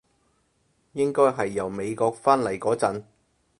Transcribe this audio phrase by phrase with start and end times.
[0.93, 3.03] 應該係由美國返嚟嗰陣